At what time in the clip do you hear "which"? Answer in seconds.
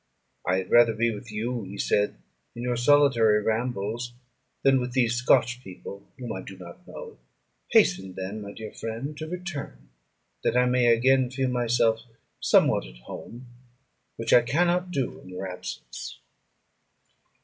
14.15-14.33